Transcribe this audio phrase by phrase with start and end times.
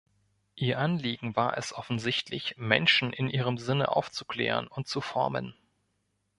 [0.55, 5.53] Ihr Anliegen war es offensichtlich, Menschen in ihrem Sinne „aufzuklären“ und zu „formen“.